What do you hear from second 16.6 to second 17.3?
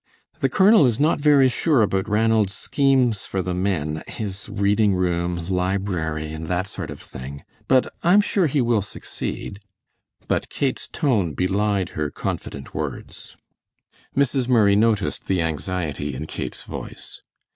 voice.